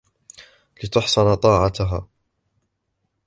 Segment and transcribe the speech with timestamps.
[0.83, 2.07] لِتَحْسُنَ طَاعَتُهَا